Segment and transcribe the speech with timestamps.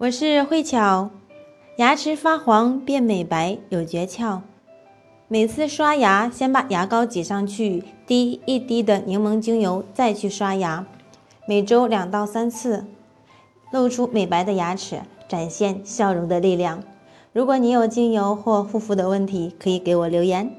[0.00, 1.10] 我是慧巧
[1.76, 4.40] 牙齿发黄变美白有诀窍。
[5.28, 10.86] 每次刷牙先把牙膏挤上去滴一滴的柠檬精油再去刷牙。
[11.46, 12.86] 每周两到三次
[13.70, 16.82] 露出美白的牙齿展现笑容的力量。
[17.34, 20.50] 如果你有精油或护肤的问题可以给我留言。